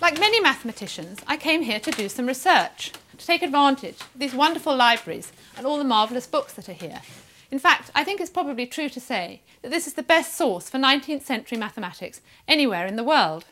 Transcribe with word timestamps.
Like 0.00 0.18
many 0.18 0.40
mathematicians, 0.40 1.18
I 1.26 1.36
came 1.36 1.60
here 1.60 1.78
to 1.78 1.90
do 1.90 2.08
some 2.08 2.26
research, 2.26 2.92
to 3.18 3.26
take 3.26 3.42
advantage 3.42 4.00
of 4.00 4.08
these 4.16 4.34
wonderful 4.34 4.74
libraries 4.74 5.30
and 5.58 5.66
all 5.66 5.76
the 5.76 5.84
marvellous 5.84 6.26
books 6.26 6.54
that 6.54 6.70
are 6.70 6.72
here. 6.72 7.02
In 7.50 7.58
fact, 7.58 7.90
I 7.94 8.02
think 8.02 8.18
it's 8.18 8.30
probably 8.30 8.64
true 8.64 8.88
to 8.88 9.00
say 9.00 9.42
that 9.60 9.70
this 9.70 9.86
is 9.86 9.92
the 9.94 10.02
best 10.02 10.34
source 10.34 10.70
for 10.70 10.78
19th 10.78 11.22
century 11.22 11.58
mathematics 11.58 12.22
anywhere 12.48 12.86
in 12.86 12.96
the 12.96 13.04
world. 13.04 13.44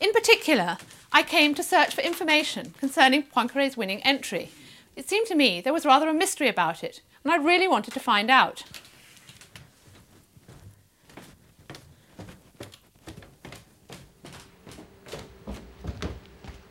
In 0.00 0.10
particular, 0.14 0.78
I 1.12 1.22
came 1.22 1.54
to 1.56 1.62
search 1.62 1.94
for 1.94 2.00
information 2.00 2.72
concerning 2.78 3.24
Poincaré's 3.24 3.76
winning 3.76 4.00
entry. 4.04 4.52
It 4.96 5.06
seemed 5.06 5.26
to 5.26 5.34
me 5.34 5.60
there 5.60 5.74
was 5.74 5.84
rather 5.84 6.08
a 6.08 6.14
mystery 6.14 6.48
about 6.48 6.82
it, 6.82 7.02
and 7.24 7.32
I 7.32 7.36
really 7.36 7.68
wanted 7.68 7.92
to 7.92 8.00
find 8.00 8.30
out. 8.30 8.64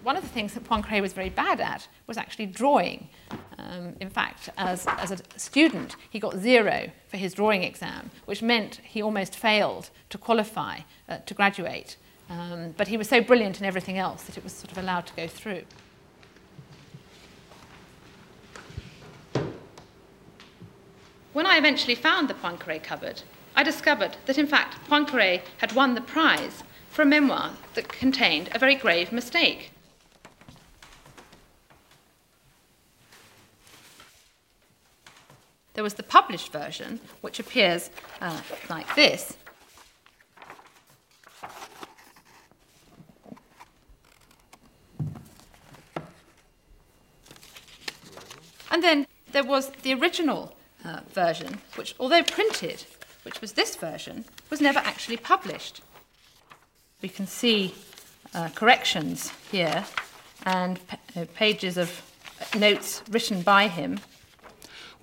One 0.05 0.15
of 0.15 0.21
the 0.21 0.29
things 0.29 0.53
that 0.53 0.63
Poincaré 0.63 1.01
was 1.01 1.13
very 1.13 1.29
bad 1.29 1.59
at 1.59 1.87
was 2.05 2.15
actually 2.15 2.45
drawing. 2.45 3.09
Um, 3.57 3.95
in 3.99 4.11
fact, 4.11 4.49
as, 4.55 4.85
as 4.85 5.09
a 5.09 5.17
student, 5.35 5.95
he 6.11 6.19
got 6.19 6.37
zero 6.37 6.91
for 7.07 7.17
his 7.17 7.33
drawing 7.33 7.63
exam, 7.63 8.11
which 8.25 8.43
meant 8.43 8.81
he 8.83 9.01
almost 9.01 9.35
failed 9.35 9.89
to 10.11 10.19
qualify 10.19 10.81
uh, 11.09 11.17
to 11.25 11.33
graduate. 11.33 11.97
Um, 12.29 12.75
but 12.77 12.87
he 12.87 12.97
was 12.97 13.09
so 13.09 13.19
brilliant 13.19 13.59
in 13.59 13.65
everything 13.65 13.97
else 13.97 14.21
that 14.23 14.37
it 14.37 14.43
was 14.43 14.53
sort 14.53 14.71
of 14.71 14.77
allowed 14.77 15.07
to 15.07 15.13
go 15.15 15.27
through. 15.27 15.63
When 21.33 21.47
I 21.47 21.57
eventually 21.57 21.95
found 21.95 22.29
the 22.29 22.35
Poincaré 22.35 22.81
cupboard, 22.81 23.23
I 23.55 23.63
discovered 23.63 24.17
that 24.27 24.37
in 24.37 24.45
fact 24.45 24.77
Poincaré 24.87 25.41
had 25.57 25.73
won 25.73 25.95
the 25.95 26.01
prize 26.01 26.63
for 26.91 27.01
a 27.01 27.05
memoir 27.05 27.53
that 27.73 27.89
contained 27.89 28.49
a 28.53 28.59
very 28.59 28.75
grave 28.75 29.11
mistake. 29.11 29.71
There 35.75 35.83
was 35.83 35.95
the 35.95 36.03
published 36.03 36.51
version, 36.53 37.01
which 37.19 37.39
appears 37.39 37.89
uh, 38.21 38.41
like 38.69 38.95
this. 38.95 39.37
And 48.71 48.83
then 48.83 49.05
there 49.31 49.43
was 49.43 49.69
the 49.83 49.93
original 49.93 50.55
uh, 50.85 51.01
version, 51.13 51.59
which, 51.75 51.93
although 51.99 52.23
printed, 52.23 52.85
which 53.23 53.41
was 53.41 53.53
this 53.53 53.75
version, 53.75 54.25
was 54.49 54.61
never 54.61 54.79
actually 54.79 55.17
published. 55.17 55.81
We 57.01 57.09
can 57.09 57.27
see 57.27 57.75
uh, 58.33 58.49
corrections 58.55 59.31
here 59.51 59.85
and 60.45 60.79
uh, 61.15 61.25
pages 61.35 61.77
of 61.77 62.01
notes 62.57 63.03
written 63.09 63.41
by 63.41 63.67
him 63.67 63.99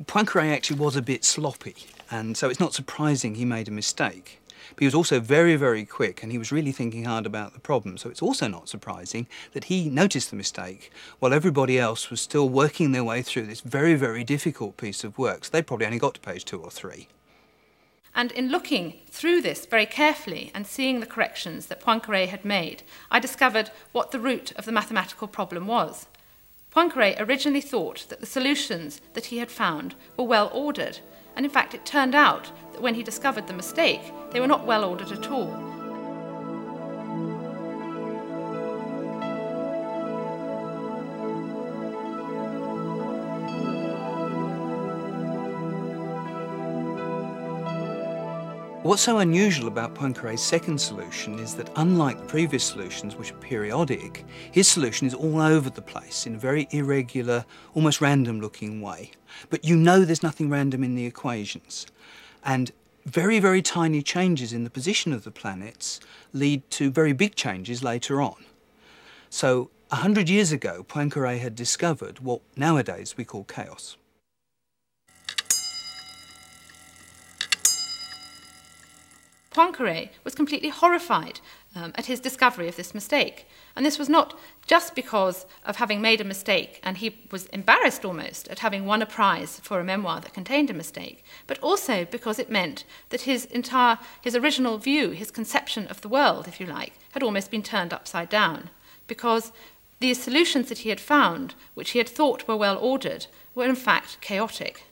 Poincaré 0.06 0.52
actually 0.52 0.78
was 0.78 0.96
a 0.96 1.02
bit 1.02 1.24
sloppy, 1.24 1.76
and 2.10 2.36
so 2.36 2.48
it's 2.48 2.60
not 2.60 2.74
surprising 2.74 3.34
he 3.34 3.44
made 3.44 3.68
a 3.68 3.72
mistake. 3.72 4.40
But 4.74 4.80
he 4.80 4.86
was 4.86 4.94
also 4.94 5.20
very, 5.20 5.56
very 5.56 5.84
quick, 5.84 6.22
and 6.22 6.32
he 6.32 6.38
was 6.38 6.50
really 6.50 6.72
thinking 6.72 7.04
hard 7.04 7.26
about 7.26 7.52
the 7.52 7.60
problem. 7.60 7.98
So 7.98 8.08
it's 8.08 8.22
also 8.22 8.48
not 8.48 8.68
surprising 8.68 9.26
that 9.52 9.64
he 9.64 9.90
noticed 9.90 10.30
the 10.30 10.36
mistake 10.36 10.90
while 11.18 11.34
everybody 11.34 11.78
else 11.78 12.10
was 12.10 12.20
still 12.20 12.48
working 12.48 12.92
their 12.92 13.04
way 13.04 13.22
through 13.22 13.46
this 13.46 13.60
very, 13.60 13.94
very 13.94 14.24
difficult 14.24 14.76
piece 14.76 15.04
of 15.04 15.18
work. 15.18 15.44
So 15.44 15.50
they 15.52 15.62
probably 15.62 15.86
only 15.86 15.98
got 15.98 16.14
to 16.14 16.20
page 16.20 16.44
two 16.44 16.60
or 16.60 16.70
three. 16.70 17.08
And 18.14 18.30
in 18.32 18.50
looking 18.50 19.00
through 19.08 19.40
this 19.40 19.64
very 19.64 19.86
carefully 19.86 20.50
and 20.54 20.66
seeing 20.66 21.00
the 21.00 21.06
corrections 21.06 21.66
that 21.66 21.80
Poincaré 21.80 22.28
had 22.28 22.44
made, 22.44 22.82
I 23.10 23.18
discovered 23.18 23.70
what 23.92 24.10
the 24.10 24.20
root 24.20 24.52
of 24.52 24.64
the 24.64 24.72
mathematical 24.72 25.28
problem 25.28 25.66
was. 25.66 26.06
Poincaré 26.74 27.20
originally 27.20 27.60
thought 27.60 28.06
that 28.08 28.20
the 28.20 28.26
solutions 28.26 29.02
that 29.12 29.26
he 29.26 29.38
had 29.38 29.50
found 29.50 29.94
were 30.16 30.24
well 30.24 30.50
ordered, 30.54 31.00
and 31.36 31.44
in 31.44 31.50
fact 31.50 31.74
it 31.74 31.84
turned 31.84 32.14
out 32.14 32.50
that 32.72 32.80
when 32.80 32.94
he 32.94 33.02
discovered 33.02 33.46
the 33.46 33.52
mistake, 33.52 34.00
they 34.30 34.40
were 34.40 34.46
not 34.46 34.66
well 34.66 34.84
ordered 34.84 35.12
at 35.12 35.30
all. 35.30 35.71
What's 48.82 49.02
so 49.02 49.18
unusual 49.18 49.68
about 49.68 49.94
Poincaré's 49.94 50.42
second 50.42 50.76
solution 50.76 51.38
is 51.38 51.54
that 51.54 51.70
unlike 51.76 52.18
the 52.18 52.24
previous 52.24 52.64
solutions, 52.64 53.14
which 53.14 53.30
are 53.30 53.36
periodic, 53.36 54.24
his 54.50 54.66
solution 54.66 55.06
is 55.06 55.14
all 55.14 55.40
over 55.40 55.70
the 55.70 55.80
place 55.80 56.26
in 56.26 56.34
a 56.34 56.38
very 56.38 56.66
irregular, 56.72 57.44
almost 57.74 58.00
random 58.00 58.40
looking 58.40 58.80
way. 58.80 59.12
But 59.50 59.64
you 59.64 59.76
know 59.76 60.04
there's 60.04 60.24
nothing 60.24 60.50
random 60.50 60.82
in 60.82 60.96
the 60.96 61.06
equations. 61.06 61.86
And 62.44 62.72
very, 63.06 63.38
very 63.38 63.62
tiny 63.62 64.02
changes 64.02 64.52
in 64.52 64.64
the 64.64 64.70
position 64.70 65.12
of 65.12 65.22
the 65.22 65.30
planets 65.30 66.00
lead 66.32 66.68
to 66.72 66.90
very 66.90 67.12
big 67.12 67.36
changes 67.36 67.84
later 67.84 68.20
on. 68.20 68.44
So, 69.30 69.70
a 69.92 69.96
hundred 69.96 70.28
years 70.28 70.50
ago, 70.50 70.84
Poincaré 70.88 71.38
had 71.38 71.54
discovered 71.54 72.18
what 72.18 72.40
nowadays 72.56 73.16
we 73.16 73.24
call 73.24 73.44
chaos. 73.44 73.96
Poincaré 79.52 80.10
was 80.24 80.34
completely 80.34 80.68
horrified 80.68 81.40
um, 81.74 81.92
at 81.94 82.06
his 82.06 82.20
discovery 82.20 82.68
of 82.68 82.76
this 82.76 82.94
mistake. 82.94 83.46
And 83.74 83.84
this 83.84 83.98
was 83.98 84.08
not 84.08 84.38
just 84.66 84.94
because 84.94 85.46
of 85.64 85.76
having 85.76 86.00
made 86.00 86.20
a 86.20 86.24
mistake, 86.24 86.80
and 86.82 86.98
he 86.98 87.18
was 87.30 87.46
embarrassed 87.46 88.04
almost 88.04 88.48
at 88.48 88.60
having 88.60 88.84
won 88.84 89.02
a 89.02 89.06
prize 89.06 89.60
for 89.60 89.80
a 89.80 89.84
memoir 89.84 90.20
that 90.20 90.34
contained 90.34 90.70
a 90.70 90.74
mistake, 90.74 91.24
but 91.46 91.58
also 91.60 92.04
because 92.04 92.38
it 92.38 92.50
meant 92.50 92.84
that 93.10 93.22
his 93.22 93.46
entire, 93.46 93.98
his 94.20 94.36
original 94.36 94.78
view, 94.78 95.10
his 95.10 95.30
conception 95.30 95.86
of 95.86 96.00
the 96.00 96.08
world, 96.08 96.46
if 96.46 96.60
you 96.60 96.66
like, 96.66 96.92
had 97.12 97.22
almost 97.22 97.50
been 97.50 97.62
turned 97.62 97.92
upside 97.92 98.28
down. 98.28 98.70
Because 99.06 99.52
these 100.00 100.22
solutions 100.22 100.68
that 100.68 100.78
he 100.78 100.88
had 100.88 101.00
found, 101.00 101.54
which 101.74 101.90
he 101.90 101.98
had 101.98 102.08
thought 102.08 102.46
were 102.48 102.56
well 102.56 102.78
ordered, 102.78 103.26
were 103.54 103.66
in 103.66 103.76
fact 103.76 104.20
chaotic. 104.20 104.84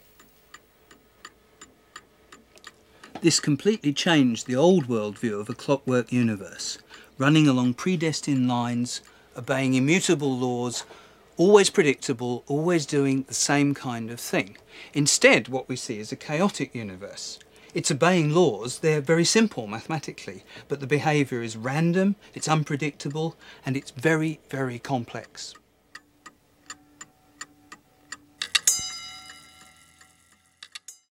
This 3.22 3.38
completely 3.38 3.92
changed 3.92 4.47
the 4.47 4.56
old 4.56 4.86
worldview 4.86 5.38
of 5.38 5.50
a 5.50 5.54
clockwork 5.54 6.10
universe, 6.10 6.78
running 7.19 7.47
along 7.47 7.75
predestined 7.75 8.48
lines, 8.48 9.03
obeying 9.36 9.75
immutable 9.75 10.38
laws, 10.38 10.84
always 11.36 11.69
predictable, 11.69 12.44
always 12.47 12.86
doing 12.86 13.25
the 13.25 13.34
same 13.34 13.75
kind 13.75 14.10
of 14.10 14.20
thing. 14.20 14.56
Instead, 14.94 15.48
what 15.48 15.69
we 15.69 15.76
see 15.76 15.98
is 15.98 16.10
a 16.10 16.16
chaotic 16.16 16.75
universe. 16.75 17.38
It's 17.75 17.91
obeying 17.91 18.30
laws, 18.30 18.78
they're 18.78 19.03
very 19.03 19.26
simple 19.26 19.66
mathematically, 19.66 20.42
but 20.66 20.80
the 20.80 20.86
behaviour 20.86 21.42
is 21.42 21.59
random, 21.59 22.16
it's 22.32 22.48
unpredictable, 22.48 23.36
and 23.66 23.76
it's 23.76 23.91
very, 23.91 24.41
very 24.48 24.78
complex. 24.78 25.54